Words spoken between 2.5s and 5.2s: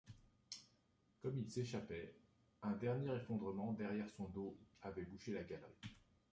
un dernier effondrement, derrière son dos, avait